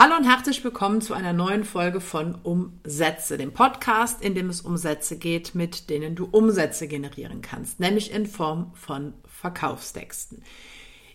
Hallo 0.00 0.14
und 0.14 0.22
herzlich 0.22 0.62
willkommen 0.62 1.00
zu 1.00 1.12
einer 1.12 1.32
neuen 1.32 1.64
Folge 1.64 2.00
von 2.00 2.36
Umsätze, 2.36 3.36
dem 3.36 3.52
Podcast, 3.52 4.22
in 4.22 4.36
dem 4.36 4.48
es 4.48 4.60
um 4.60 4.76
Sätze 4.76 5.18
geht, 5.18 5.56
mit 5.56 5.90
denen 5.90 6.14
du 6.14 6.28
Umsätze 6.30 6.86
generieren 6.86 7.42
kannst, 7.42 7.80
nämlich 7.80 8.12
in 8.12 8.26
Form 8.26 8.70
von 8.74 9.12
Verkaufstexten. 9.26 10.44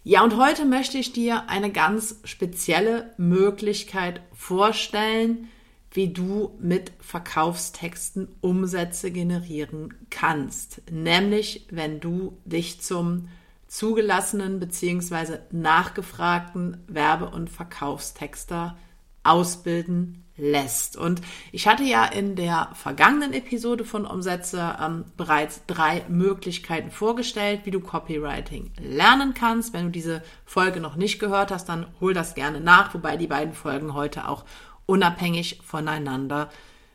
Ja, 0.03 0.21
und 0.21 0.35
heute 0.35 0.65
möchte 0.65 0.97
ich 0.97 1.13
dir 1.13 1.47
eine 1.47 1.71
ganz 1.71 2.19
spezielle 2.25 3.13
Möglichkeit 3.15 4.19
vorstellen, 4.33 5.47
wie 5.91 6.09
du 6.09 6.53
mit 6.59 6.91
Verkaufstexten 6.99 8.35
Umsätze 8.41 9.11
generieren 9.11 9.93
kannst. 10.09 10.81
Nämlich, 10.91 11.67
wenn 11.71 12.01
du 12.01 12.37
dich 12.43 12.81
zum 12.81 13.29
zugelassenen 13.73 14.59
bzw. 14.59 15.39
nachgefragten 15.49 16.83
Werbe- 16.87 17.31
und 17.31 17.49
Verkaufstexter 17.49 18.77
ausbilden 19.23 20.25
lässt. 20.37 20.95
Und 20.95 21.21
ich 21.51 21.67
hatte 21.67 21.83
ja 21.83 22.05
in 22.05 22.35
der 22.35 22.69
vergangenen 22.75 23.33
Episode 23.33 23.83
von 23.83 24.05
Umsätze 24.05 24.77
ähm, 24.79 25.05
bereits 25.17 25.65
drei 25.65 26.05
Möglichkeiten 26.07 26.91
vorgestellt, 26.91 27.61
wie 27.63 27.71
du 27.71 27.79
Copywriting 27.79 28.73
lernen 28.79 29.33
kannst. 29.33 29.73
Wenn 29.73 29.85
du 29.85 29.91
diese 29.91 30.21
Folge 30.45 30.79
noch 30.79 30.95
nicht 30.95 31.17
gehört 31.17 31.49
hast, 31.49 31.67
dann 31.67 31.87
hol 31.99 32.13
das 32.13 32.35
gerne 32.35 32.61
nach, 32.61 32.93
wobei 32.93 33.17
die 33.17 33.27
beiden 33.27 33.55
Folgen 33.55 33.95
heute 33.95 34.27
auch 34.27 34.45
unabhängig 34.85 35.61
voneinander 35.65 36.49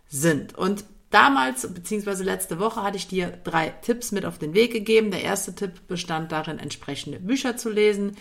sind. 0.07 0.57
Und 0.57 0.85
Damals, 1.11 1.73
beziehungsweise 1.73 2.23
letzte 2.23 2.59
Woche, 2.59 2.83
hatte 2.83 2.99
ich 2.99 3.09
dir 3.09 3.39
drei 3.45 3.71
Tipps 3.71 4.13
mit 4.13 4.27
auf 4.27 4.39
den 4.39 4.53
Weg 4.53 4.73
gegeben. 4.73 5.11
Der 5.11 5.23
erste 5.23 5.55
Tipp 5.55 5.89
bestand 5.89 6.33
darin, 6.33 6.59
entsprechende 6.59 7.19
Bücher 7.19 7.57
zu 7.57 7.71
lesen. 7.71 8.17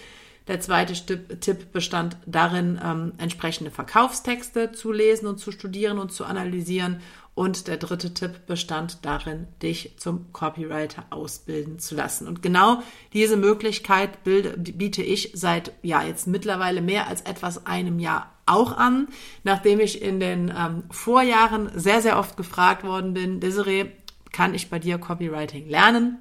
Der 0.47 0.61
zweite 0.61 0.93
Tipp 1.39 1.73
bestand 1.73 2.15
darin, 2.25 2.79
ähm, 2.81 3.11
entsprechende 3.17 3.71
Verkaufstexte 3.71 4.71
zu 4.71 4.93
lesen 4.93 5.27
und 5.27 5.39
zu 5.39 5.51
studieren 5.51 5.99
und 5.99 6.13
zu 6.13 6.23
analysieren. 6.23 7.01
Und 7.35 7.67
der 7.67 7.77
dritte 7.77 8.13
Tipp 8.13 8.47
bestand 8.47 9.05
darin, 9.05 9.47
dich 9.61 9.95
zum 9.97 10.31
Copywriter 10.31 11.05
ausbilden 11.09 11.79
zu 11.79 11.93
lassen. 11.93 12.27
Und 12.27 12.41
genau 12.41 12.81
diese 13.11 13.35
Möglichkeit 13.35 14.23
biete 14.23 15.03
ich 15.03 15.31
seit, 15.35 15.73
ja, 15.83 16.01
jetzt 16.01 16.27
mittlerweile 16.27 16.81
mehr 16.81 17.07
als 17.07 17.21
etwas 17.21 17.65
einem 17.65 17.99
Jahr 17.99 18.36
auch 18.47 18.75
an, 18.77 19.07
nachdem 19.43 19.79
ich 19.79 20.01
in 20.01 20.19
den 20.19 20.53
ähm, 20.55 20.83
Vorjahren 20.89 21.69
sehr, 21.75 22.01
sehr 22.01 22.17
oft 22.17 22.37
gefragt 22.37 22.83
worden 22.83 23.13
bin, 23.13 23.39
Desiree, 23.39 23.91
kann 24.31 24.53
ich 24.53 24.69
bei 24.69 24.79
dir 24.79 24.97
Copywriting 24.97 25.67
lernen? 25.67 26.19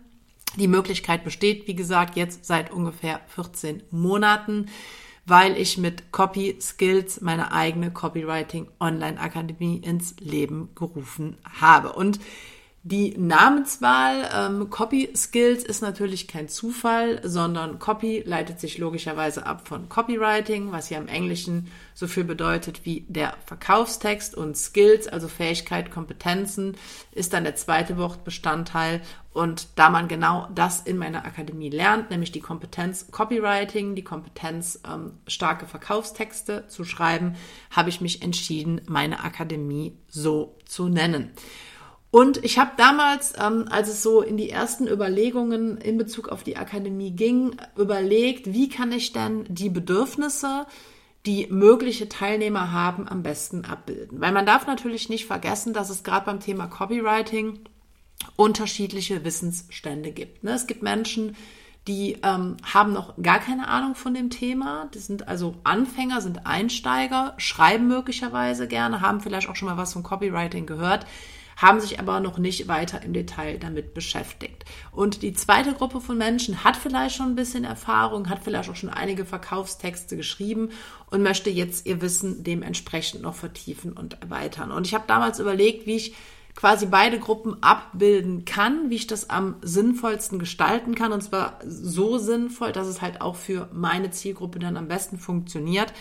Die 0.57 0.69
Möglichkeit 0.69 1.25
besteht, 1.25 1.67
wie 1.67 1.75
gesagt, 1.75 2.17
jetzt 2.17 2.45
seit 2.45 2.73
ungefähr 2.73 3.21
14 3.29 3.83
Monaten, 3.91 4.67
weil 5.27 5.57
ich 5.57 5.77
mit 5.77 6.13
Copy 6.13 6.57
Skills 6.61 7.21
meine 7.21 7.53
eigene 7.53 7.91
Copywriting 7.91 8.69
Online 8.81 9.21
Akademie 9.21 9.79
ins 9.79 10.15
Leben 10.21 10.71
gerufen 10.75 11.37
habe. 11.61 11.93
Und 11.93 12.21
die 12.89 13.19
Namenswahl 13.19 14.31
ähm, 14.33 14.71
Copy 14.71 15.11
Skills 15.17 15.65
ist 15.65 15.83
natürlich 15.83 16.29
kein 16.29 16.49
Zufall, 16.49 17.21
sondern 17.25 17.81
Copy 17.81 18.23
leitet 18.25 18.61
sich 18.61 18.79
logischerweise 18.79 19.45
ab 19.45 19.67
von 19.67 19.89
Copywriting, 19.89 20.71
was 20.71 20.89
ja 20.89 20.99
im 20.99 21.09
Englischen 21.09 21.67
so 21.95 22.07
viel 22.07 22.23
bedeutet 22.23 22.85
wie 22.85 23.05
der 23.09 23.35
Verkaufstext 23.45 24.37
und 24.37 24.57
Skills, 24.57 25.09
also 25.09 25.27
Fähigkeit, 25.27 25.91
Kompetenzen, 25.91 26.77
ist 27.11 27.33
dann 27.33 27.43
der 27.43 27.57
zweite 27.57 27.99
Wortbestandteil. 27.99 29.01
Und 29.33 29.67
da 29.75 29.91
man 29.91 30.07
genau 30.07 30.49
das 30.55 30.81
in 30.83 30.97
meiner 30.97 31.25
Akademie 31.25 31.71
lernt, 31.71 32.11
nämlich 32.11 32.31
die 32.31 32.41
Kompetenz 32.41 33.11
Copywriting, 33.11 33.97
die 33.97 34.05
Kompetenz 34.05 34.81
ähm, 34.89 35.15
starke 35.27 35.67
Verkaufstexte 35.67 36.69
zu 36.69 36.85
schreiben, 36.85 37.35
habe 37.73 37.89
ich 37.89 38.01
mich 38.01 38.23
entschieden, 38.23 38.81
meine 38.87 39.25
Akademie 39.25 39.99
so 40.09 40.57
zu 40.67 40.89
nennen. 40.89 41.33
Und 42.11 42.43
ich 42.45 42.59
habe 42.59 42.71
damals, 42.77 43.35
ähm, 43.39 43.67
als 43.71 43.89
es 43.89 44.03
so 44.03 44.23
in 44.23 44.37
die 44.37 44.51
ersten 44.51 44.87
Überlegungen 44.87 45.77
in 45.79 45.99
Bezug 45.99 46.29
auf 46.29 46.45
die 46.45 46.57
Akademie 46.57 47.11
ging, 47.11 47.57
überlegt, 47.77 48.53
wie 48.53 48.69
kann 48.69 48.93
ich 48.93 49.13
denn 49.13 49.45
die 49.49 49.69
Bedürfnisse, 49.69 50.67
die 51.27 51.49
mögliche 51.51 52.09
Teilnehmer 52.09 52.73
haben, 52.73 53.09
am 53.09 53.23
besten 53.23 53.65
abbilden. 53.65 54.21
Weil 54.21 54.33
man 54.33 54.47
darf 54.47 54.67
natürlich 54.67 55.09
nicht 55.09 55.27
vergessen, 55.27 55.73
dass 55.73 55.91
es 55.91 56.05
gerade 56.05 56.27
beim 56.27 56.41
Thema 56.41 56.69
Copywriting 56.69 57.59
unterschiedliche 58.37 59.25
Wissensstände 59.25 60.13
gibt. 60.13 60.45
Ne? 60.45 60.53
Es 60.53 60.69
gibt 60.69 60.83
Menschen, 60.83 61.37
die 61.89 62.19
ähm, 62.23 62.57
haben 62.63 62.93
noch 62.93 63.15
gar 63.21 63.41
keine 63.41 63.69
Ahnung 63.69 63.95
von 63.95 64.15
dem 64.15 64.31
Thema. 64.31 64.89
Die 64.95 65.01
sind 65.01 65.29
also 65.29 65.57
Anfänger, 65.65 66.21
sind 66.21 66.47
Einsteiger, 66.47 67.35
schreiben 67.37 67.89
möglicherweise 67.89 68.69
gerne, 68.69 69.01
haben 69.01 69.21
vielleicht 69.21 69.49
auch 69.49 69.57
schon 69.57 69.69
mal 69.69 69.77
was 69.77 69.93
von 69.93 70.03
Copywriting 70.03 70.67
gehört 70.67 71.07
haben 71.57 71.81
sich 71.81 71.99
aber 71.99 72.21
noch 72.21 72.39
nicht 72.39 72.69
weiter 72.69 73.03
im 73.03 73.15
Detail 73.15 73.59
damit 73.59 73.95
beschäftigt. 73.95 74.65
Und 74.93 75.23
die 75.23 75.33
zweite 75.33 75.73
Gruppe 75.73 76.01
von 76.01 76.19
Menschen 76.19 76.65
hat 76.65 76.77
vielleicht 76.77 77.17
schon 77.17 77.31
ein 77.31 77.37
bisschen 77.37 77.65
Erfahrung, 77.65 78.29
hat 78.29 78.45
vielleicht 78.45 78.69
auch 78.69 78.77
schon 78.77 78.91
einige 78.91 79.25
Verkaufstexte 79.25 80.17
geschrieben 80.17 80.71
und 81.11 81.23
möchte 81.23 81.51
jetzt 81.51 81.87
ihr 81.87 82.03
Wissen 82.03 82.45
dementsprechend 82.45 83.23
noch 83.23 83.35
vertiefen 83.35 83.93
und 83.93 84.21
erweitern. 84.23 84.71
Und 84.71 84.87
ich 84.87 84.95
habe 84.95 85.05
damals 85.07 85.41
überlegt, 85.41 85.87
wie 85.87 85.97
ich 85.97 86.15
quasi 86.57 86.87
beide 86.87 87.19
Gruppen 87.19 87.63
abbilden 87.63 88.45
kann, 88.45 88.91
wie 88.91 88.97
ich 88.97 89.07
das 89.07 89.31
am 89.31 89.57
sinnvollsten 89.61 90.39
gestalten 90.39 90.95
kann. 90.95 91.13
Und 91.13 91.23
zwar 91.23 91.61
so 91.67 92.19
sinnvoll, 92.19 92.73
dass 92.73 92.89
es 92.89 93.03
halt 93.03 93.21
auch 93.21 93.37
für 93.37 93.69
meine 93.73 94.11
Zielgruppe 94.11 94.59
dann 94.59 94.77
am 94.77 94.89
besten 94.89 95.19
funktioniert. 95.19 95.93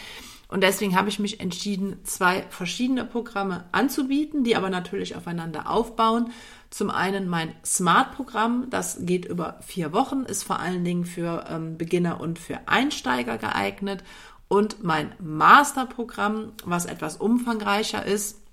Und 0.47 0.61
deswegen 0.61 0.95
habe 0.95 1.09
ich 1.09 1.19
mich 1.19 1.39
entschieden, 1.39 1.99
zwei 2.03 2.43
verschiedene 2.49 3.03
Programme 3.03 3.65
anzubieten, 3.71 4.43
die 4.43 4.55
aber 4.55 4.69
natürlich 4.69 5.15
aufeinander 5.15 5.69
aufbauen. 5.69 6.31
Zum 6.69 6.89
einen 6.89 7.27
mein 7.27 7.55
Smart-Programm, 7.65 8.69
das 8.69 8.97
geht 9.01 9.25
über 9.25 9.59
vier 9.61 9.91
Wochen, 9.93 10.23
ist 10.23 10.43
vor 10.43 10.59
allen 10.59 10.83
Dingen 10.83 11.05
für 11.05 11.45
ähm, 11.49 11.77
Beginner 11.77 12.19
und 12.19 12.37
für 12.37 12.67
Einsteiger 12.67 13.37
geeignet. 13.37 14.03
Und 14.47 14.83
mein 14.83 15.13
Master-Programm, 15.19 16.51
was 16.63 16.85
etwas 16.85 17.17
umfangreicher 17.17 18.05
ist, 18.05 18.44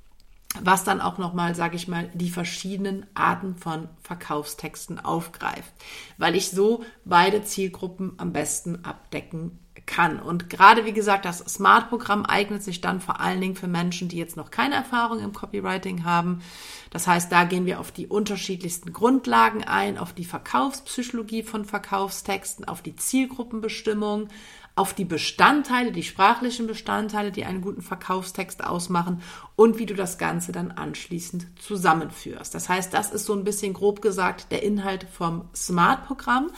was 0.60 0.84
dann 0.84 1.00
auch 1.00 1.18
nochmal, 1.18 1.54
sage 1.54 1.76
ich 1.76 1.88
mal, 1.88 2.10
die 2.14 2.30
verschiedenen 2.30 3.06
Arten 3.14 3.56
von 3.56 3.88
Verkaufstexten 4.02 4.98
aufgreift, 4.98 5.72
weil 6.18 6.36
ich 6.36 6.50
so 6.50 6.84
beide 7.04 7.42
Zielgruppen 7.42 8.12
am 8.18 8.32
besten 8.32 8.84
abdecken 8.84 9.58
kann. 9.86 10.20
Und 10.20 10.50
gerade 10.50 10.84
wie 10.84 10.92
gesagt, 10.92 11.24
das 11.24 11.38
Smart-Programm 11.38 12.24
eignet 12.24 12.62
sich 12.62 12.80
dann 12.80 13.00
vor 13.00 13.20
allen 13.20 13.40
Dingen 13.40 13.56
für 13.56 13.66
Menschen, 13.66 14.08
die 14.08 14.18
jetzt 14.18 14.36
noch 14.36 14.50
keine 14.50 14.74
Erfahrung 14.74 15.20
im 15.20 15.32
Copywriting 15.32 16.04
haben. 16.04 16.42
Das 16.90 17.06
heißt, 17.06 17.32
da 17.32 17.44
gehen 17.44 17.66
wir 17.66 17.80
auf 17.80 17.90
die 17.90 18.06
unterschiedlichsten 18.06 18.92
Grundlagen 18.92 19.64
ein, 19.64 19.98
auf 19.98 20.12
die 20.12 20.24
Verkaufspsychologie 20.24 21.42
von 21.42 21.64
Verkaufstexten, 21.64 22.66
auf 22.66 22.82
die 22.82 22.94
Zielgruppenbestimmung, 22.94 24.28
auf 24.74 24.94
die 24.94 25.04
Bestandteile, 25.04 25.92
die 25.92 26.02
sprachlichen 26.02 26.66
Bestandteile, 26.66 27.30
die 27.30 27.44
einen 27.44 27.60
guten 27.60 27.82
Verkaufstext 27.82 28.64
ausmachen 28.64 29.20
und 29.54 29.78
wie 29.78 29.84
du 29.84 29.94
das 29.94 30.16
Ganze 30.16 30.50
dann 30.50 30.70
anschließend 30.70 31.46
zusammenführst. 31.60 32.54
Das 32.54 32.70
heißt, 32.70 32.94
das 32.94 33.10
ist 33.10 33.26
so 33.26 33.34
ein 33.34 33.44
bisschen 33.44 33.74
grob 33.74 34.00
gesagt 34.00 34.50
der 34.50 34.62
Inhalt 34.62 35.06
vom 35.12 35.50
Smart-Programm. 35.54 36.50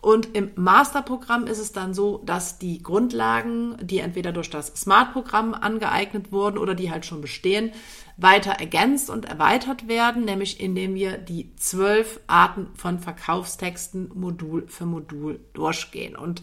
Und 0.00 0.34
im 0.34 0.52
Master-Programm 0.54 1.46
ist 1.46 1.58
es 1.58 1.72
dann 1.72 1.92
so, 1.92 2.22
dass 2.24 2.58
die 2.58 2.82
Grundlagen, 2.82 3.76
die 3.82 3.98
entweder 3.98 4.32
durch 4.32 4.48
das 4.48 4.68
Smart-Programm 4.68 5.52
angeeignet 5.52 6.32
wurden 6.32 6.56
oder 6.56 6.74
die 6.74 6.90
halt 6.90 7.04
schon 7.04 7.20
bestehen, 7.20 7.72
weiter 8.16 8.52
ergänzt 8.52 9.10
und 9.10 9.26
erweitert 9.26 9.88
werden, 9.88 10.24
nämlich 10.24 10.58
indem 10.58 10.94
wir 10.94 11.18
die 11.18 11.54
zwölf 11.56 12.20
Arten 12.26 12.68
von 12.74 12.98
Verkaufstexten 12.98 14.10
Modul 14.14 14.66
für 14.68 14.86
Modul 14.86 15.40
durchgehen. 15.52 16.16
Und 16.16 16.42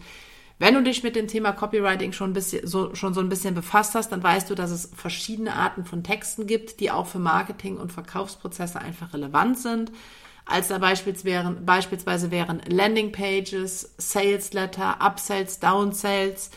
wenn 0.58 0.74
du 0.74 0.82
dich 0.82 1.02
mit 1.02 1.16
dem 1.16 1.28
Thema 1.28 1.52
Copywriting 1.52 2.12
schon, 2.12 2.32
bisschen, 2.32 2.66
so, 2.66 2.94
schon 2.94 3.12
so 3.12 3.20
ein 3.20 3.28
bisschen 3.28 3.54
befasst 3.54 3.94
hast, 3.94 4.10
dann 4.10 4.22
weißt 4.22 4.48
du, 4.48 4.54
dass 4.54 4.70
es 4.70 4.90
verschiedene 4.94 5.54
Arten 5.54 5.84
von 5.84 6.02
Texten 6.02 6.46
gibt, 6.46 6.80
die 6.80 6.90
auch 6.90 7.06
für 7.06 7.18
Marketing 7.18 7.76
und 7.76 7.92
Verkaufsprozesse 7.92 8.80
einfach 8.80 9.12
relevant 9.12 9.58
sind. 9.58 9.92
Als 10.46 10.68
da 10.68 10.78
beispielsweise 10.78 12.30
wären, 12.30 12.60
Landingpages, 12.68 13.94
Sales 13.98 14.52
Letter, 14.52 14.98
Upsells, 15.00 15.58
Downsells, 15.58 16.50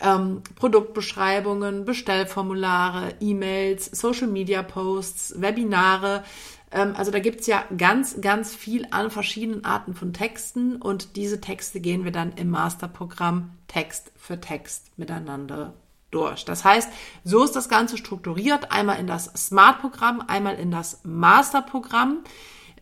ähm, 0.00 0.42
Produktbeschreibungen, 0.56 1.84
Bestellformulare, 1.84 3.14
E-Mails, 3.20 3.86
Social 3.86 4.28
Media 4.28 4.62
Posts, 4.62 5.40
Webinare, 5.40 6.24
also 6.72 7.10
da 7.10 7.18
gibt's 7.18 7.46
ja 7.46 7.64
ganz, 7.76 8.20
ganz 8.20 8.54
viel 8.54 8.86
an 8.90 9.10
verschiedenen 9.10 9.64
Arten 9.64 9.94
von 9.94 10.12
Texten 10.12 10.76
und 10.76 11.16
diese 11.16 11.40
Texte 11.40 11.80
gehen 11.80 12.04
wir 12.04 12.12
dann 12.12 12.32
im 12.32 12.50
Masterprogramm 12.50 13.50
Text 13.68 14.10
für 14.16 14.40
Text 14.40 14.90
miteinander 14.98 15.74
durch. 16.10 16.44
Das 16.44 16.64
heißt, 16.64 16.90
so 17.24 17.44
ist 17.44 17.56
das 17.56 17.68
Ganze 17.68 17.96
strukturiert, 17.98 18.70
einmal 18.70 18.98
in 18.98 19.06
das 19.06 19.24
Smart-Programm, 19.36 20.22
einmal 20.26 20.54
in 20.54 20.70
das 20.70 21.00
Master-Programm. 21.04 22.24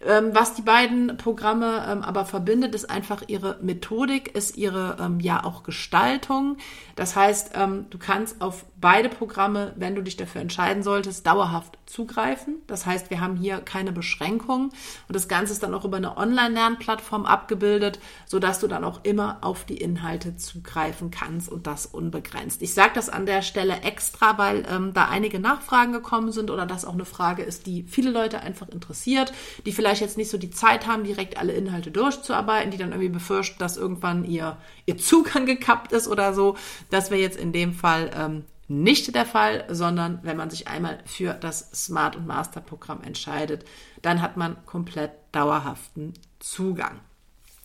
Ähm, 0.03 0.31
was 0.33 0.55
die 0.55 0.63
beiden 0.63 1.19
Programme 1.19 1.85
ähm, 1.87 2.03
aber 2.03 2.25
verbindet, 2.25 2.75
ist 2.75 2.89
einfach 2.89 3.23
ihre 3.27 3.59
Methodik, 3.61 4.35
ist 4.35 4.57
ihre 4.57 4.97
ähm, 4.99 5.21
ja 5.21 5.45
auch 5.45 5.63
Gestaltung. 5.63 6.57
Das 6.97 7.17
heißt, 7.17 7.53
ähm, 7.55 7.87
du 7.91 7.99
kannst 7.99 8.41
auf 8.41 8.65
beide 8.81 9.11
Programme, 9.11 9.75
wenn 9.77 9.95
du 9.95 10.03
dich 10.03 10.17
dafür 10.17 10.41
entscheiden 10.41 10.83
solltest, 10.83 11.27
dauerhaft 11.27 11.79
zugreifen. 11.85 12.57
Das 12.67 12.87
heißt, 12.87 13.11
wir 13.11 13.21
haben 13.21 13.37
hier 13.37 13.59
keine 13.59 13.93
Beschränkungen 13.93 14.71
und 14.71 15.15
das 15.15 15.29
Ganze 15.29 15.53
ist 15.53 15.63
dann 15.63 15.75
auch 15.75 15.85
über 15.85 15.99
eine 15.99 16.17
Online-Lernplattform 16.17 17.27
abgebildet, 17.27 17.99
sodass 18.25 18.59
du 18.61 18.69
dann 18.69 18.85
auch 18.85 19.01
immer 19.03 19.39
auf 19.43 19.65
die 19.65 19.77
Inhalte 19.77 20.37
zugreifen 20.37 21.11
kannst 21.11 21.51
und 21.51 21.67
das 21.67 21.85
unbegrenzt. 21.85 22.63
Ich 22.63 22.73
sage 22.73 22.93
das 22.95 23.11
an 23.11 23.27
der 23.27 23.43
Stelle 23.43 23.83
extra, 23.83 24.39
weil 24.39 24.65
ähm, 24.71 24.95
da 24.95 25.09
einige 25.09 25.41
Nachfragen 25.41 25.93
gekommen 25.93 26.33
sind 26.33 26.51
oder 26.51 26.65
das 26.65 26.87
auch 26.87 26.95
eine 26.95 27.05
Frage 27.05 27.43
ist, 27.43 27.67
die 27.67 27.83
viele 27.83 28.11
Leute 28.11 28.41
einfach 28.41 28.69
interessiert, 28.69 29.33
die 29.67 29.73
vielleicht 29.73 29.90
vielleicht 29.91 30.03
jetzt 30.03 30.17
nicht 30.17 30.31
so 30.31 30.39
die 30.39 30.51
Zeit 30.51 30.87
haben, 30.87 31.03
direkt 31.03 31.37
alle 31.37 31.53
Inhalte 31.53 31.91
durchzuarbeiten, 31.91 32.71
die 32.71 32.77
dann 32.77 32.93
irgendwie 32.93 33.09
befürchten, 33.09 33.59
dass 33.59 33.77
irgendwann 33.77 34.25
ihr, 34.25 34.57
ihr 34.87 34.97
Zugang 34.99 35.47
gekappt 35.47 35.91
ist 35.93 36.07
oder 36.07 36.33
so. 36.33 36.57
Das 36.91 37.11
wäre 37.11 37.21
jetzt 37.21 37.37
in 37.37 37.53
dem 37.53 37.75
Fall 37.75 38.11
ähm, 38.15 38.45
nicht 38.69 39.13
der 39.17 39.27
Fall, 39.27 39.65
sondern 39.69 40.21
wenn 40.23 40.37
man 40.37 40.49
sich 40.49 40.69
einmal 40.69 41.01
für 41.07 41.35
das 41.35 41.73
Smart- 41.73 42.15
und 42.15 42.29
Master-Programm 42.29 43.03
entscheidet, 43.03 43.65
dann 44.01 44.23
hat 44.23 44.37
man 44.37 44.65
komplett 44.65 45.11
dauerhaften 45.33 46.15
Zugang. 46.39 47.01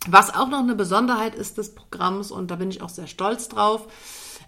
Was 0.08 0.34
auch 0.34 0.48
noch 0.48 0.60
eine 0.60 0.76
Besonderheit 0.76 1.36
ist 1.36 1.60
des 1.60 1.76
Programms, 1.76 2.32
und 2.32 2.50
da 2.50 2.56
bin 2.56 2.72
ich 2.72 2.82
auch 2.82 2.90
sehr 2.90 3.08
stolz 3.08 3.50
drauf, 3.50 3.88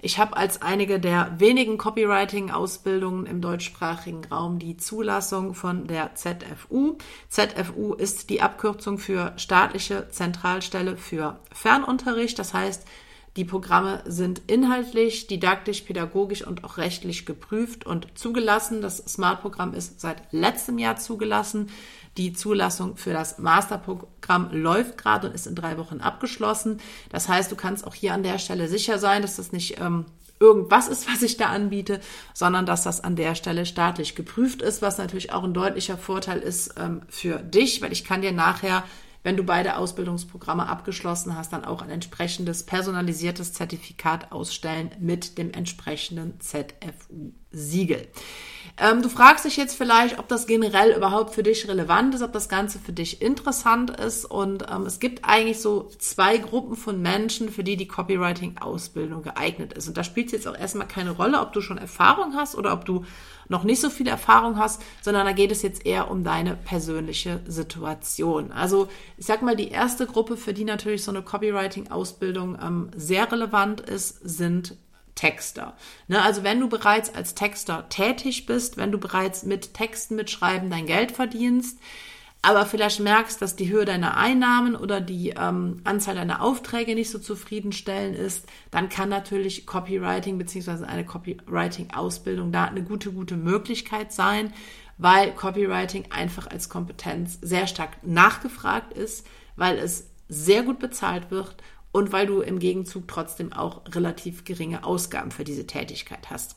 ich 0.02 0.20
habe 0.20 0.38
als 0.38 0.62
einige 0.62 1.00
der 1.00 1.34
wenigen 1.40 1.78
Copywriting-Ausbildungen 1.78 3.26
im 3.26 3.42
deutschsprachigen 3.42 4.26
Raum 4.26 4.60
die 4.60 4.78
Zulassung 4.78 5.54
von 5.54 5.88
der 5.88 6.16
ZFU. 6.16 6.98
ZFU 7.30 7.94
ist 7.94 8.30
die 8.30 8.42
Abkürzung 8.42 8.98
für 8.98 9.34
staatliche 9.38 10.10
Zentralstelle 10.10 10.98
für 10.98 11.40
Fernunterricht. 11.52 12.38
Das 12.38 12.54
heißt, 12.54 12.86
die 13.38 13.46
Programme 13.46 14.02
sind 14.06 14.42
inhaltlich, 14.48 15.28
didaktisch, 15.28 15.82
pädagogisch 15.82 16.46
und 16.46 16.64
auch 16.64 16.78
rechtlich 16.78 17.28
geprüft 17.28 17.86
und 17.86 18.18
zugelassen. 18.18 18.82
Das 18.82 18.98
Smart-Programm 18.98 19.76
ist 19.76 20.02
seit 20.02 20.24
letztem 20.32 20.80
Jahr 20.80 20.96
zugelassen. 20.96 21.70
Die 22.18 22.34
Zulassung 22.34 22.98
für 22.98 23.14
das 23.14 23.38
Masterprogramm 23.38 24.50
läuft 24.52 24.98
gerade 24.98 25.28
und 25.28 25.36
ist 25.36 25.48
in 25.48 25.56
drei 25.56 25.78
Wochen 25.78 26.02
abgeschlossen. 26.02 26.80
Das 27.10 27.30
heißt, 27.30 27.52
du 27.52 27.56
kannst 27.56 27.86
auch 27.86 27.94
hier 27.94 28.14
an 28.14 28.24
der 28.24 28.40
Stelle 28.40 28.68
sicher 28.68 28.98
sein, 28.98 29.22
dass 29.22 29.36
das 29.36 29.52
nicht 29.52 29.80
ähm, 29.80 30.06
irgendwas 30.40 30.88
ist, 30.88 31.08
was 31.12 31.22
ich 31.22 31.38
da 31.38 31.48
anbiete, 31.48 32.00
sondern 32.34 32.66
dass 32.66 32.84
das 32.84 33.04
an 33.04 33.16
der 33.16 33.36
Stelle 33.36 33.66
staatlich 33.66 34.16
geprüft 34.16 34.62
ist, 34.62 34.81
was 34.81 34.98
natürlich 34.98 35.31
auch 35.31 35.44
ein 35.44 35.54
deutlicher 35.54 35.98
Vorteil 35.98 36.40
ist 36.40 36.75
ähm, 36.78 37.02
für 37.08 37.38
dich, 37.38 37.81
weil 37.81 37.92
ich 37.92 38.04
kann 38.04 38.22
dir 38.22 38.31
nachher 38.31 38.84
wenn 39.28 39.36
du 39.36 39.44
beide 39.44 39.75
Ausbildungsprogramme 39.75 40.69
abgeschlossen 40.69 41.36
hast, 41.36 41.52
dann 41.52 41.66
auch 41.66 41.81
ein 41.81 41.90
entsprechendes 41.90 42.64
personalisiertes 42.64 43.52
Zertifikat 43.52 44.31
ausstellen 44.31 44.92
mit 45.02 45.38
dem 45.38 45.52
entsprechenden 45.52 46.40
ZFU-Siegel. 47.57 48.07
Ähm, 48.80 49.01
du 49.01 49.09
fragst 49.09 49.44
dich 49.44 49.57
jetzt 49.57 49.75
vielleicht, 49.75 50.19
ob 50.19 50.27
das 50.27 50.45
generell 50.45 50.95
überhaupt 50.95 51.33
für 51.33 51.42
dich 51.42 51.68
relevant 51.68 52.13
ist, 52.13 52.21
ob 52.21 52.31
das 52.31 52.48
Ganze 52.48 52.77
für 52.77 52.94
dich 52.94 53.24
interessant 53.24 53.89
ist. 53.89 54.24
Und 54.24 54.68
ähm, 54.71 54.86
es 54.86 55.00
gibt 55.00 55.25
eigentlich 55.25 55.59
so 55.59 55.89
zwei 55.98 56.38
Gruppen 56.38 56.75
von 56.75 57.01
Menschen, 57.01 57.50
für 57.50 57.63
die 57.63 57.75
die 57.75 57.88
Copywriting-Ausbildung 57.88 59.24
geeignet 59.24 59.74
ist. 59.74 59.88
Und 59.88 59.98
da 59.98 60.04
spielt 60.04 60.27
es 60.27 60.33
jetzt 60.33 60.48
auch 60.48 60.56
erstmal 60.56 60.88
keine 60.88 61.09
Rolle, 61.09 61.42
ob 61.42 61.54
du 61.54 61.62
schon 61.62 61.80
Erfahrung 61.80 62.36
hast 62.36 62.56
oder 62.56 62.71
ob 62.71 62.86
du 62.86 63.04
noch 63.50 63.63
nicht 63.63 63.81
so 63.81 63.89
viel 63.89 64.07
Erfahrung 64.07 64.59
hast, 64.59 64.83
sondern 65.01 65.25
da 65.25 65.31
geht 65.31 65.51
es 65.51 65.63
jetzt 65.63 65.83
eher 65.83 66.12
um 66.12 66.24
deine 66.24 66.56
persönliche 66.56 67.39
Situation. 67.48 68.51
Also 68.51 68.89
ich 69.18 69.25
sag 69.25 69.42
mal, 69.42 69.56
die 69.56 69.69
erste 69.69 70.06
Gruppe, 70.06 70.38
für 70.38 70.54
die 70.54 70.65
natürlich 70.65 71.04
so 71.04 71.09
eine 71.09 71.24
Copywriting-Ausbildung 71.24 72.59
ähm, 72.62 72.92
sehr 72.95 73.31
relevant 73.31 73.81
ist, 73.81 74.19
sind 74.21 74.75
Texter. 75.18 75.74
Ne, 76.08 76.22
also 76.22 76.44
wenn 76.44 76.62
du 76.62 76.69
bereits 76.69 77.14
als 77.14 77.36
Texter 77.36 77.90
tätig 77.90 78.46
bist, 78.46 78.78
wenn 78.78 78.94
du 78.94 78.98
bereits 78.98 79.44
mit 79.44 79.74
Texten 79.74 80.16
mitschreiben 80.16 80.69
dein 80.69 80.86
Geld 80.86 81.12
verdienst, 81.12 81.78
aber 82.42 82.66
vielleicht 82.66 83.02
merkst, 83.02 83.42
dass 83.42 83.58
die 83.58 83.69
Höhe 83.69 83.84
deiner 83.84 84.16
Einnahmen 84.16 84.75
oder 84.75 85.02
die 85.02 85.31
ähm, 85.31 85.81
Anzahl 85.84 86.16
deiner 86.16 86.42
Aufträge 86.42 86.96
nicht 86.96 87.10
so 87.10 87.19
zufriedenstellend 87.19 88.16
ist, 88.16 88.46
dann 88.72 88.88
kann 88.88 89.10
natürlich 89.10 89.66
Copywriting 89.66 90.38
bzw. 90.38 90.86
eine 90.86 91.04
Copywriting-Ausbildung 91.04 92.52
da 92.52 92.66
eine 92.66 92.84
gute, 92.84 93.12
gute 93.12 93.36
Möglichkeit 93.36 94.14
sein, 94.14 94.54
weil 94.98 95.34
Copywriting 95.34 96.12
einfach 96.12 96.48
als 96.48 96.69
Kompetenz 96.69 97.40
sehr 97.42 97.68
stark 97.68 97.98
nachgefragt 98.04 98.94
ist, 98.94 99.25
weil 99.56 99.78
es 99.78 100.08
sehr 100.30 100.64
gut 100.64 100.80
bezahlt 100.80 101.31
wird 101.31 101.56
und 101.92 102.12
weil 102.12 102.28
du 102.28 102.42
im 102.42 102.60
Gegenzug 102.60 103.07
trotzdem 103.07 103.54
auch 103.54 103.81
relativ 103.94 104.44
geringe 104.44 104.84
Ausgaben 104.84 105.31
für 105.31 105.44
diese 105.44 105.68
Tätigkeit 105.68 106.30
hast. 106.30 106.56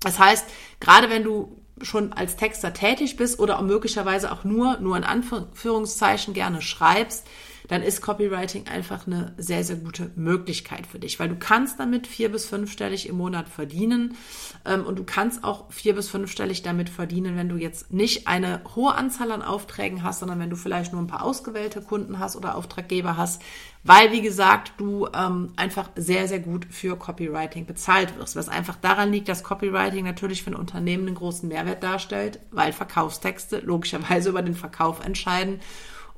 Das 0.00 0.18
heißt, 0.18 0.46
gerade 0.80 1.10
wenn 1.10 1.24
du 1.24 1.60
schon 1.82 2.12
als 2.12 2.36
Texter 2.36 2.72
tätig 2.72 3.16
bist 3.16 3.38
oder 3.38 3.58
auch 3.58 3.62
möglicherweise 3.62 4.32
auch 4.32 4.44
nur, 4.44 4.78
nur 4.78 4.96
in 4.96 5.04
Anführungszeichen 5.04 6.34
gerne 6.34 6.62
schreibst, 6.62 7.26
dann 7.68 7.82
ist 7.82 8.00
Copywriting 8.00 8.66
einfach 8.66 9.06
eine 9.06 9.34
sehr, 9.36 9.62
sehr 9.62 9.76
gute 9.76 10.10
Möglichkeit 10.16 10.86
für 10.86 10.98
dich, 10.98 11.20
weil 11.20 11.28
du 11.28 11.36
kannst 11.36 11.78
damit 11.78 12.06
vier 12.06 12.30
bis 12.30 12.46
fünfstellig 12.46 13.08
im 13.08 13.16
Monat 13.16 13.48
verdienen 13.48 14.16
ähm, 14.64 14.84
und 14.84 14.98
du 14.98 15.04
kannst 15.04 15.44
auch 15.44 15.70
vier 15.70 15.94
bis 15.94 16.08
fünfstellig 16.08 16.62
damit 16.62 16.88
verdienen, 16.88 17.36
wenn 17.36 17.48
du 17.48 17.56
jetzt 17.56 17.92
nicht 17.92 18.26
eine 18.26 18.62
hohe 18.74 18.94
Anzahl 18.94 19.30
an 19.30 19.42
Aufträgen 19.42 20.02
hast, 20.02 20.20
sondern 20.20 20.40
wenn 20.40 20.50
du 20.50 20.56
vielleicht 20.56 20.92
nur 20.92 21.02
ein 21.02 21.06
paar 21.06 21.22
ausgewählte 21.22 21.82
Kunden 21.82 22.18
hast 22.18 22.36
oder 22.36 22.56
Auftraggeber 22.56 23.16
hast, 23.16 23.42
weil, 23.84 24.12
wie 24.12 24.22
gesagt, 24.22 24.72
du 24.78 25.06
ähm, 25.14 25.52
einfach 25.56 25.90
sehr, 25.94 26.26
sehr 26.26 26.40
gut 26.40 26.66
für 26.70 26.96
Copywriting 26.96 27.66
bezahlt 27.66 28.18
wirst, 28.18 28.34
was 28.34 28.48
einfach 28.48 28.76
daran 28.76 29.12
liegt, 29.12 29.28
dass 29.28 29.44
Copywriting 29.44 30.04
natürlich 30.04 30.42
für 30.42 30.50
ein 30.50 30.56
Unternehmen 30.56 31.06
einen 31.06 31.14
großen 31.14 31.48
Mehrwert 31.48 31.82
darstellt, 31.82 32.40
weil 32.50 32.72
Verkaufstexte 32.72 33.60
logischerweise 33.60 34.30
über 34.30 34.42
den 34.42 34.54
Verkauf 34.54 35.04
entscheiden 35.04 35.60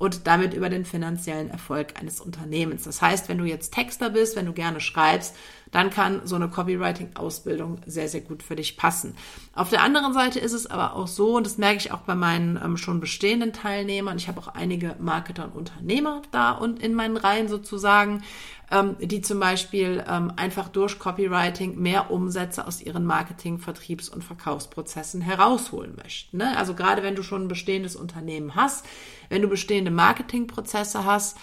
und 0.01 0.27
damit 0.27 0.55
über 0.55 0.71
den 0.71 0.87
finanziellen 0.87 1.51
Erfolg 1.51 2.01
eines 2.01 2.23
Unternehmens. 2.23 2.85
Das 2.85 3.03
heißt, 3.03 3.29
wenn 3.29 3.37
du 3.37 3.45
jetzt 3.45 3.75
Texter 3.75 4.09
bist, 4.09 4.35
wenn 4.35 4.47
du 4.47 4.55
gerne 4.55 4.81
schreibst, 4.81 5.37
dann 5.71 5.91
kann 5.91 6.23
so 6.25 6.37
eine 6.37 6.49
Copywriting-Ausbildung 6.49 7.81
sehr, 7.87 8.09
sehr 8.09 8.21
gut 8.21 8.43
für 8.43 8.57
dich 8.57 8.77
passen. 8.77 9.15
Auf 9.55 9.71
der 9.71 9.83
anderen 9.83 10.13
Seite 10.13 10.39
ist 10.39 10.53
es 10.53 10.67
aber 10.67 10.95
auch 10.95 11.07
so, 11.07 11.37
und 11.37 11.47
das 11.47 11.59
merke 11.59 11.79
ich 11.79 11.93
auch 11.93 12.01
bei 12.01 12.15
meinen 12.15 12.61
ähm, 12.63 12.77
schon 12.77 13.01
bestehenden 13.01 13.53
Teilnehmern, 13.53 14.17
ich 14.17 14.29
habe 14.29 14.41
auch 14.41 14.49
einige 14.49 14.97
Marketer 14.99 15.45
und 15.45 15.55
Unternehmer 15.55 16.23
da 16.33 16.53
und 16.53 16.83
in 16.83 16.95
meinen 16.95 17.17
Reihen 17.17 17.49
sozusagen, 17.49 18.23
ähm, 18.71 18.97
die 19.01 19.21
zum 19.21 19.41
Beispiel 19.41 20.05
ähm, 20.09 20.33
einfach 20.37 20.69
durch 20.69 20.99
Copywriting 20.99 21.77
mehr 21.79 22.11
Umsätze 22.11 22.67
aus 22.67 22.81
ihren 22.81 23.05
Marketing-, 23.05 23.59
Vertriebs- 23.59 24.09
und 24.09 24.23
Verkaufsprozessen 24.23 25.21
herausholen 25.21 25.97
möchten. 25.97 26.39
Ne? 26.39 26.57
Also 26.57 26.75
gerade 26.75 27.03
wenn 27.03 27.17
du 27.17 27.23
schon 27.23 27.45
ein 27.45 27.49
bestehendes 27.49 27.97
Unternehmen 27.97 28.55
hast, 28.55 28.87
wenn 29.29 29.43
du 29.43 29.49
bestehende 29.49 29.91
Marketingprozesse 29.91 31.05
hast, 31.05 31.37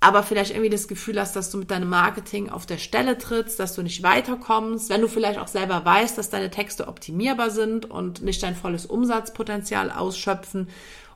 aber 0.00 0.22
vielleicht 0.22 0.52
irgendwie 0.52 0.70
das 0.70 0.88
Gefühl 0.88 1.20
hast, 1.20 1.36
dass 1.36 1.50
du 1.50 1.58
mit 1.58 1.70
deinem 1.70 1.90
Marketing 1.90 2.48
auf 2.48 2.64
der 2.64 2.78
Stelle 2.78 3.18
trittst, 3.18 3.60
dass 3.60 3.74
du 3.74 3.82
nicht 3.82 4.02
weiterkommst, 4.02 4.88
wenn 4.88 5.02
du 5.02 5.08
vielleicht 5.08 5.38
auch 5.38 5.48
selber 5.48 5.84
weißt, 5.84 6.16
dass 6.16 6.30
deine 6.30 6.50
Texte 6.50 6.88
optimierbar 6.88 7.50
sind 7.50 7.90
und 7.90 8.22
nicht 8.22 8.42
dein 8.42 8.56
volles 8.56 8.86
Umsatzpotenzial 8.86 9.90
ausschöpfen. 9.90 10.68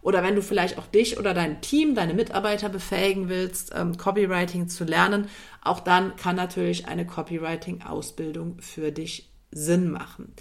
Oder 0.03 0.23
wenn 0.23 0.37
du 0.37 0.43
vielleicht 0.43 0.77
auch 0.77 0.87
dich 0.87 1.19
oder 1.19 1.33
dein 1.33 1.63
Team, 1.63 1.95
deine 1.95 2.13
Mitarbeiter 2.13 2.69
befähigen 2.69 3.31
willst, 3.31 3.73
ähm, 3.75 3.97
Copywriting 3.97 4.69
zu 4.69 4.85
lernen, 4.85 5.29
auch 5.63 5.81
dann 5.81 6.15
kann 6.17 6.37
natürlich 6.37 6.87
eine 6.87 7.07
Copywriting-Ausbildung 7.07 8.59
für 8.61 8.93
dich 8.93 9.34
Sinn 9.55 9.91
machen. 9.91 10.35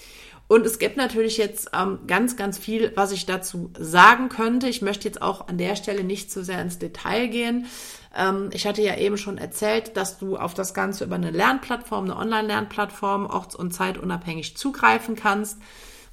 Und 0.48 0.66
es 0.66 0.78
gibt 0.78 0.98
natürlich 0.98 1.38
jetzt 1.38 1.72
ähm, 1.74 2.00
ganz, 2.06 2.36
ganz 2.36 2.58
viel, 2.58 2.92
was 2.96 3.12
ich 3.12 3.26
dazu 3.26 3.72
sagen 3.80 4.30
könnte. 4.30 4.68
Ich 4.68 4.82
möchte 4.82 5.08
jetzt 5.08 5.22
auch 5.22 5.48
an 5.48 5.58
der 5.58 5.76
Stelle 5.76 6.04
nicht 6.04 6.32
zu 6.32 6.44
sehr 6.44 6.62
ins 6.62 6.80
Detail 6.80 7.28
gehen. 7.28 7.66
Ähm, 8.16 8.50
ich 8.54 8.68
hatte 8.68 8.82
ja 8.82 8.98
eben 8.98 9.18
schon 9.18 9.38
erzählt, 9.38 9.96
dass 9.98 10.20
du 10.20 10.38
auf 10.38 10.54
das 10.54 10.74
Ganze 10.74 11.06
über 11.06 11.16
eine 11.16 11.32
Lernplattform, 11.32 12.04
eine 12.06 12.18
Online-Lernplattform 12.18 13.26
orts- 13.26 13.56
und 13.56 13.74
zeitunabhängig 13.74 14.58
zugreifen 14.58 15.16
kannst. 15.16 15.60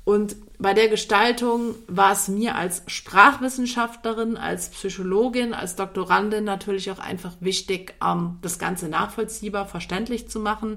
Und 0.04 0.36
bei 0.60 0.74
der 0.74 0.88
Gestaltung 0.88 1.74
war 1.86 2.12
es 2.12 2.28
mir 2.28 2.54
als 2.54 2.82
Sprachwissenschaftlerin, 2.86 4.36
als 4.36 4.68
Psychologin, 4.68 5.54
als 5.54 5.74
Doktorandin 5.74 6.44
natürlich 6.44 6.90
auch 6.90 6.98
einfach 6.98 7.32
wichtig, 7.40 7.94
ähm, 8.04 8.38
das 8.42 8.58
Ganze 8.58 8.88
nachvollziehbar, 8.88 9.66
verständlich 9.66 10.28
zu 10.28 10.38
machen. 10.38 10.76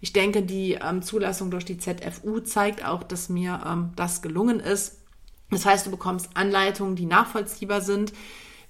Ich 0.00 0.12
denke, 0.12 0.42
die 0.42 0.74
ähm, 0.74 1.02
Zulassung 1.02 1.50
durch 1.50 1.64
die 1.64 1.78
ZFU 1.78 2.40
zeigt 2.40 2.84
auch, 2.84 3.02
dass 3.02 3.28
mir 3.28 3.60
ähm, 3.66 3.90
das 3.96 4.22
gelungen 4.22 4.60
ist. 4.60 5.00
Das 5.50 5.66
heißt, 5.66 5.86
du 5.86 5.90
bekommst 5.90 6.30
Anleitungen, 6.34 6.94
die 6.94 7.06
nachvollziehbar 7.06 7.80
sind. 7.80 8.12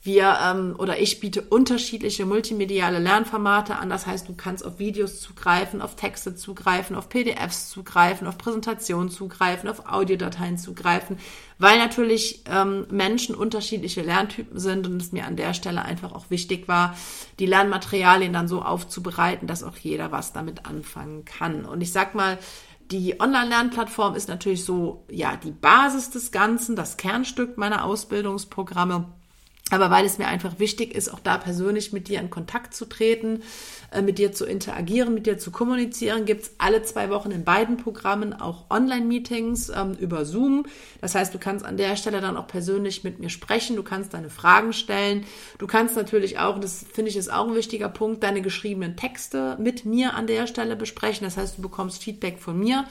Wir 0.05 0.37
ähm, 0.45 0.75
oder 0.77 1.01
ich 1.01 1.19
biete 1.19 1.41
unterschiedliche 1.41 2.27
multimediale 2.27 2.99
Lernformate 2.99 3.77
an. 3.77 3.89
Das 3.89 4.07
heißt, 4.07 4.29
du 4.29 4.35
kannst 4.35 4.63
auf 4.63 4.79
Videos 4.79 5.23
zugreifen, 5.23 5.81
auf 5.81 5.97
Texte 5.97 6.35
zugreifen, 6.35 6.95
auf 6.95 7.09
PDFs 7.09 7.71
zugreifen, 7.71 8.27
auf 8.27 8.37
Präsentationen 8.37 9.09
zugreifen, 9.09 9.67
auf 9.67 9.89
Audiodateien 9.91 10.59
zugreifen, 10.59 11.17
weil 11.59 11.79
natürlich 11.79 12.45
ähm, 12.51 12.87
Menschen 12.91 13.35
unterschiedliche 13.35 14.03
Lerntypen 14.03 14.59
sind 14.59 14.87
und 14.87 15.01
es 15.01 15.13
mir 15.13 15.25
an 15.25 15.37
der 15.37 15.55
Stelle 15.55 15.83
einfach 15.83 16.13
auch 16.13 16.29
wichtig 16.29 16.69
war, 16.69 16.95
die 17.39 17.47
Lernmaterialien 17.47 18.35
dann 18.35 18.47
so 18.47 18.61
aufzubereiten, 18.61 19.47
dass 19.47 19.63
auch 19.63 19.79
jeder 19.79 20.13
was 20.13 20.35
damit 20.35 20.67
anfangen 20.67 21.25
kann. 21.25 21.65
Und 21.65 21.81
ich 21.81 21.93
sag 21.93 22.15
mal, 22.15 22.39
die 22.91 23.19
Online-Lernplattform 23.19 24.17
ist 24.17 24.29
natürlich 24.29 24.67
so, 24.67 25.07
ja, 25.11 25.37
die 25.43 25.51
Basis 25.51 26.11
des 26.11 26.31
Ganzen, 26.31 26.77
das 26.77 26.99
Kernstück 26.99 27.57
meiner 27.57 27.87
Ausbildungsprogramme. 27.87 29.07
Aber 29.71 29.91
weil 29.91 30.05
es 30.05 30.19
mir 30.19 30.29
einfach 30.29 30.59
wichtig 30.59 30.95
ist, 30.95 31.09
auch 31.09 31.21
da 31.21 31.39
persönlich 31.39 31.91
mit 31.93 32.09
dir 32.09 32.21
in 32.21 32.29
Kontakt 32.29 32.75
zu 32.75 32.85
treten, 32.85 33.43
äh, 33.93 34.03
mit 34.03 34.19
dir 34.19 34.31
zu 34.31 34.45
interagieren, 34.45 35.15
mit 35.15 35.25
dir 35.25 35.39
zu 35.39 35.51
kommunizieren, 35.51 36.27
gibt's 36.27 36.53
alle 36.59 36.83
zwei 36.83 37.09
Wochen 37.09 37.31
in 37.31 37.45
beiden 37.45 37.79
Programmen 37.79 38.35
auch 38.35 38.69
Online-Meetings 38.69 39.71
ähm, 39.71 39.95
über 39.99 40.27
Zoom. 40.27 40.67
Das 41.01 41.15
heißt, 41.15 41.33
du 41.33 41.39
kannst 41.39 41.65
an 41.65 41.79
der 41.79 41.97
Stelle 41.97 42.21
dann 42.21 42.37
auch 42.37 42.47
persönlich 42.47 43.05
mit 43.05 43.21
mir 43.21 43.31
sprechen, 43.31 43.75
du 43.75 43.83
kannst 43.83 44.13
deine 44.13 44.29
Fragen 44.29 44.75
stellen. 44.75 45.25
Du 45.57 45.67
kannst 45.67 45.97
natürlich 45.97 46.39
auch, 46.39 46.61
das 46.61 46.85
finde 46.93 47.11
ich 47.11 47.17
ist 47.17 47.33
auch 47.33 47.49
ein 47.49 47.55
wichtiger 47.55 47.89
Punkt, 47.89 48.23
deine 48.23 48.43
geschriebenen 48.43 48.97
Texte 48.97 49.57
mit 49.59 49.87
mir 49.87 50.13
an 50.13 50.27
der 50.27 50.47
Stelle 50.47 50.77
besprechen. 50.77 51.25
Das 51.25 51.39
heißt, 51.39 51.57
du 51.57 51.63
bekommst 51.63 52.03
Feedback 52.03 52.39
von 52.39 52.59
mir. 52.59 52.85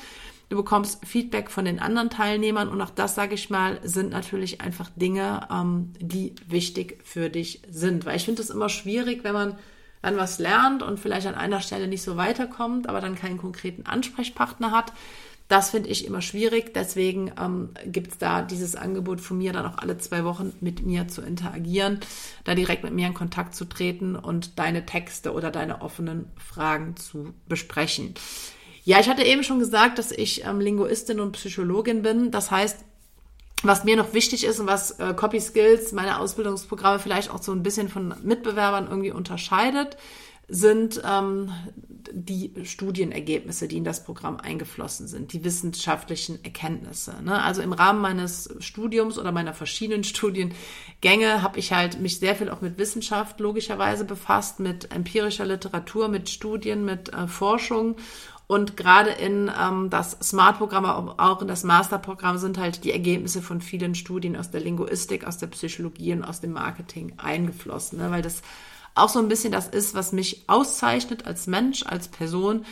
Du 0.54 0.58
bekommst 0.58 1.04
Feedback 1.04 1.50
von 1.50 1.66
den 1.66 1.80
anderen 1.80 2.12
Teilnehmern 2.12 2.70
und 2.70 2.80
auch 2.80 2.92
das, 2.92 3.16
sage 3.16 3.34
ich 3.34 3.50
mal, 3.50 3.80
sind 3.82 4.12
natürlich 4.12 4.62
einfach 4.62 4.92
Dinge, 4.96 5.48
ähm, 5.52 5.94
die 6.00 6.36
wichtig 6.48 7.00
für 7.04 7.32
dich 7.32 7.64
sind. 7.72 8.06
Weil 8.06 8.18
ich 8.18 8.26
finde 8.26 8.44
es 8.44 8.52
immer 8.52 8.70
schwierig, 8.70 9.24
wenn 9.24 9.34
man 9.34 9.58
dann 10.04 10.16
was 10.16 10.38
lernt 10.38 10.84
und 10.84 11.00
vielleicht 11.00 11.26
an 11.26 11.34
einer 11.34 11.60
Stelle 11.60 11.88
nicht 11.88 12.04
so 12.04 12.18
weiterkommt, 12.18 12.88
aber 12.88 13.02
dann 13.02 13.16
keinen 13.16 13.40
konkreten 13.40 13.88
Ansprechpartner 13.88 14.70
hat. 14.70 14.94
Das 15.48 15.72
finde 15.72 15.90
ich 15.90 16.06
immer 16.06 16.22
schwierig. 16.22 16.72
Deswegen 16.76 17.32
ähm, 17.42 17.70
gibt 17.88 18.12
es 18.12 18.18
da 18.20 18.44
dieses 18.44 18.76
Angebot 18.76 19.22
von 19.22 19.40
mir, 19.40 19.54
dann 19.54 19.66
auch 19.66 19.80
alle 19.80 19.98
zwei 19.98 20.24
Wochen 20.24 20.54
mit 20.62 20.86
mir 20.86 21.08
zu 21.08 21.24
interagieren, 21.24 22.00
da 22.44 22.54
direkt 22.54 22.84
mit 22.84 22.94
mir 22.94 23.08
in 23.08 23.16
Kontakt 23.16 23.56
zu 23.56 23.66
treten 23.66 24.16
und 24.16 24.60
deine 24.60 24.86
Texte 24.86 25.34
oder 25.34 25.50
deine 25.50 25.82
offenen 25.82 26.26
Fragen 26.38 26.96
zu 26.96 27.34
besprechen. 27.48 28.14
Ja, 28.84 29.00
ich 29.00 29.08
hatte 29.08 29.24
eben 29.24 29.44
schon 29.44 29.60
gesagt, 29.60 29.98
dass 29.98 30.12
ich 30.12 30.46
ähm, 30.46 30.60
Linguistin 30.60 31.20
und 31.20 31.34
Psychologin 31.34 32.02
bin. 32.02 32.32
Das 32.32 32.52
heißt, 32.52 32.80
was 33.64 33.86
mir 33.86 33.96
noch 33.96 34.14
wichtig 34.14 34.44
ist 34.44 34.60
und 34.60 34.68
was 34.68 35.00
äh, 35.00 35.14
Copy 35.14 35.40
Skills, 35.40 35.94
meine 35.94 36.20
Ausbildungsprogramme 36.20 37.00
vielleicht 37.00 37.32
auch 37.32 37.42
so 37.42 37.54
ein 37.54 37.64
bisschen 37.64 37.88
von 37.88 38.14
Mitbewerbern 38.22 38.88
irgendwie 38.90 39.12
unterscheidet, 39.12 39.98
sind 40.50 41.02
ähm, 41.10 41.50
die 42.12 42.54
Studienergebnisse, 42.64 43.70
die 43.70 43.78
in 43.78 43.86
das 43.86 44.04
Programm 44.04 44.38
eingeflossen 44.38 45.08
sind, 45.08 45.32
die 45.32 45.46
wissenschaftlichen 45.46 46.44
Erkenntnisse. 46.44 47.16
Ne? 47.24 47.42
Also 47.42 47.62
im 47.62 47.72
Rahmen 47.72 48.02
meines 48.02 48.54
Studiums 48.60 49.18
oder 49.18 49.32
meiner 49.32 49.54
verschiedenen 49.54 50.04
Studiengänge 50.04 51.42
habe 51.42 51.60
ich 51.60 51.72
halt 51.72 52.02
mich 52.02 52.20
sehr 52.20 52.36
viel 52.36 52.50
auch 52.50 52.60
mit 52.60 52.78
Wissenschaft 52.78 53.40
logischerweise 53.40 54.04
befasst, 54.04 54.60
mit 54.60 54.92
empirischer 54.92 55.46
Literatur, 55.46 56.10
mit 56.10 56.30
Studien, 56.30 56.84
mit 56.84 57.14
äh, 57.14 57.28
Forschung 57.28 57.96
und 58.48 58.76
gerade 58.76 59.10
in 59.10 59.50
ähm, 59.60 59.90
das 59.90 60.12
Smart-Programm, 60.22 60.86
auch 60.86 61.42
in 61.42 61.48
das 61.48 61.64
Master-Programm 61.64 62.38
sind 62.38 62.58
halt 62.58 62.84
die 62.84 62.92
Ergebnisse 62.92 63.42
von 63.42 63.62
vielen 63.62 63.96
Studien 63.96 64.36
aus 64.36 64.52
der 64.52 64.62
Linguistik, 64.62 65.26
aus 65.26 65.38
der 65.38 65.48
Psychologie 65.48 66.14
und 66.14 66.24
aus 66.24 66.42
dem 66.42 66.52
Marketing 66.52 67.14
eingeflossen, 67.18 68.00
ne? 68.00 68.12
weil 68.12 68.22
das 68.22 68.42
auch 68.96 69.10
so 69.10 69.20
ein 69.20 69.28
bisschen 69.28 69.52
das 69.52 69.68
ist, 69.68 69.96
was 69.96 70.12
mich 70.12 70.44
auszeichnet 70.48 71.26
als 71.26 71.48
Mensch, 71.48 71.84
als 71.86 72.10
Person. 72.10 72.66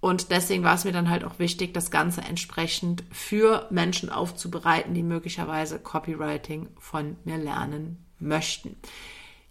Und 0.00 0.30
deswegen 0.30 0.62
war 0.62 0.74
es 0.74 0.84
mir 0.84 0.92
dann 0.92 1.08
halt 1.08 1.24
auch 1.24 1.38
wichtig, 1.38 1.72
das 1.72 1.90
Ganze 1.90 2.20
entsprechend 2.20 3.02
für 3.10 3.66
Menschen 3.70 4.10
aufzubereiten, 4.10 4.92
die 4.92 5.02
möglicherweise 5.02 5.78
Copywriting 5.78 6.68
von 6.78 7.16
mir 7.24 7.38
lernen 7.38 8.04
möchten. 8.20 8.76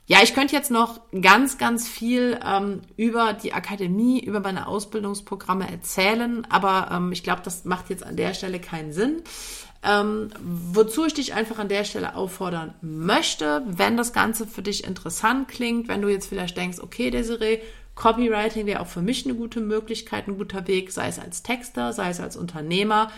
Ja, 0.06 0.18
ich 0.22 0.34
könnte 0.34 0.54
jetzt 0.54 0.70
noch 0.70 1.00
ganz, 1.22 1.58
ganz 1.58 1.88
viel 1.88 2.38
ähm, 2.46 2.82
über 2.98 3.32
die 3.34 3.54
Akademie, 3.54 4.20
über 4.22 4.42
meine 4.42 4.68
Ausbildungsprogramme 4.68 5.70
erzählen, 5.70 6.46
aber 6.50 6.90
ähm, 6.92 7.14
ich 7.14 7.24
glaube, 7.24 7.42
das 7.44 7.64
macht 7.64 7.90
jetzt 7.90 8.06
an 8.06 8.18
der 8.18 8.34
Stelle 8.34 8.60
keinen 8.60 8.92
Sinn. 8.92 9.22
Ähm, 9.86 10.30
wozu 10.42 11.06
ich 11.06 11.14
dich 11.14 11.34
einfach 11.34 11.60
an 11.60 11.68
der 11.68 11.84
Stelle 11.84 12.16
auffordern 12.16 12.74
möchte, 12.82 13.64
wenn 13.66 13.98
das 13.98 14.14
Ganze 14.14 14.48
für 14.48 14.62
dich 14.62 14.86
interessant 14.86 15.50
klingt, 15.50 15.90
wenn 15.90 16.02
du 16.02 16.08
jetzt 16.08 16.28
vielleicht 16.28 16.56
denkst, 16.56 16.80
okay, 16.82 17.10
Desiree, 17.10 17.60
Copywriting 17.96 18.66
wäre 18.66 18.80
auch 18.80 18.88
für 18.88 19.02
mich 19.02 19.26
eine 19.26 19.36
gute 19.36 19.62
Möglichkeit, 19.62 20.28
ein 20.28 20.38
guter 20.38 20.68
Weg, 20.68 20.92
sei 20.92 21.08
es 21.08 21.20
als 21.20 21.44
Texter, 21.44 21.94
sei 21.94 22.10
es 22.10 22.20
als 22.20 22.36
Unternehmer. 22.36 23.12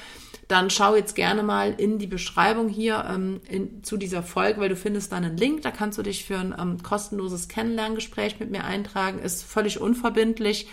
Dann 0.48 0.70
schau 0.70 0.96
jetzt 0.96 1.16
gerne 1.16 1.42
mal 1.42 1.74
in 1.78 1.98
die 1.98 2.08
Beschreibung 2.08 2.70
hier 2.70 3.06
ähm, 3.10 3.42
in, 3.48 3.84
zu 3.84 3.98
dieser 3.98 4.22
Folge, 4.22 4.62
weil 4.62 4.70
du 4.70 4.76
findest 4.76 5.12
dann 5.12 5.24
einen 5.24 5.38
Link. 5.38 5.64
Da 5.64 5.72
kannst 5.72 5.98
du 5.98 6.04
dich 6.04 6.26
für 6.26 6.38
ein 6.38 6.54
ähm, 6.60 6.84
kostenloses 6.84 7.48
Kennenlerngespräch 7.48 8.40
mit 8.40 8.52
mir 8.52 8.64
eintragen. 8.64 9.20
Ist 9.20 9.44
völlig 9.44 9.80
unverbindlich. 9.82 10.68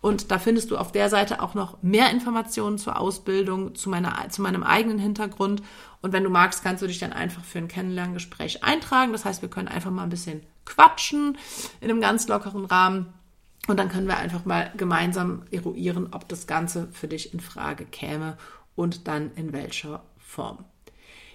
Und 0.00 0.32
da 0.32 0.40
findest 0.40 0.72
du 0.72 0.76
auf 0.76 0.90
der 0.90 1.08
Seite 1.08 1.40
auch 1.40 1.54
noch 1.54 1.80
mehr 1.82 2.10
Informationen 2.10 2.76
zur 2.76 2.98
Ausbildung, 2.98 3.76
zu, 3.76 3.88
meiner, 3.88 4.28
zu 4.30 4.42
meinem 4.42 4.64
eigenen 4.64 4.98
Hintergrund. 4.98 5.62
Und 6.00 6.12
wenn 6.12 6.24
du 6.24 6.30
magst, 6.30 6.64
kannst 6.64 6.82
du 6.82 6.88
dich 6.88 6.98
dann 6.98 7.12
einfach 7.12 7.44
für 7.44 7.58
ein 7.58 7.68
Kennenlerngespräch 7.68 8.64
eintragen. 8.64 9.12
Das 9.12 9.24
heißt, 9.24 9.42
wir 9.42 9.48
können 9.48 9.68
einfach 9.68 9.92
mal 9.92 10.02
ein 10.02 10.10
bisschen 10.10 10.42
quatschen 10.64 11.38
in 11.80 11.88
einem 11.88 12.00
ganz 12.00 12.26
lockeren 12.26 12.64
Rahmen. 12.64 13.12
Und 13.68 13.78
dann 13.78 13.88
können 13.88 14.08
wir 14.08 14.16
einfach 14.16 14.44
mal 14.44 14.72
gemeinsam 14.76 15.44
eruieren, 15.50 16.08
ob 16.12 16.28
das 16.28 16.46
Ganze 16.46 16.88
für 16.92 17.08
dich 17.08 17.32
in 17.32 17.40
Frage 17.40 17.84
käme 17.84 18.36
und 18.74 19.06
dann 19.06 19.30
in 19.36 19.52
welcher 19.52 20.02
Form. 20.18 20.64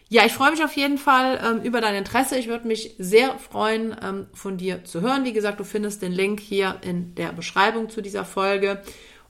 Ja, 0.09 0.25
ich 0.25 0.33
freue 0.33 0.51
mich 0.51 0.63
auf 0.63 0.75
jeden 0.77 0.97
Fall 0.97 1.39
ähm, 1.43 1.61
über 1.63 1.81
dein 1.81 1.95
Interesse. 1.95 2.37
Ich 2.37 2.47
würde 2.47 2.67
mich 2.67 2.95
sehr 2.97 3.37
freuen, 3.37 3.95
ähm, 4.01 4.27
von 4.33 4.57
dir 4.57 4.85
zu 4.85 5.01
hören. 5.01 5.25
Wie 5.25 5.33
gesagt, 5.33 5.59
du 5.59 5.65
findest 5.65 6.01
den 6.01 6.13
Link 6.13 6.39
hier 6.39 6.77
in 6.81 7.13
der 7.15 7.33
Beschreibung 7.33 7.89
zu 7.89 8.01
dieser 8.01 8.23
Folge. 8.23 8.81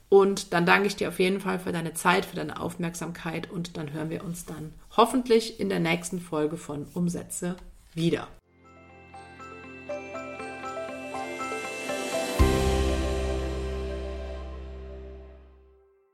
Und 0.08 0.52
dann 0.52 0.66
danke 0.66 0.86
ich 0.86 0.96
dir 0.96 1.08
auf 1.08 1.18
jeden 1.18 1.40
Fall 1.40 1.58
für 1.58 1.72
deine 1.72 1.94
Zeit, 1.94 2.24
für 2.24 2.36
deine 2.36 2.60
Aufmerksamkeit 2.60 3.50
und 3.50 3.76
dann 3.76 3.92
hören 3.92 4.08
wir 4.08 4.24
uns 4.24 4.46
dann 4.46 4.72
hoffentlich 4.96 5.60
in 5.60 5.68
der 5.68 5.80
nächsten 5.80 6.20
Folge 6.20 6.56
von 6.56 6.86
Umsätze 6.94 7.56
wieder. 7.94 8.28